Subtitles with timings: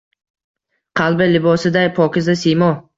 [1.01, 2.77] Qalbi libosiday pokiza siymo.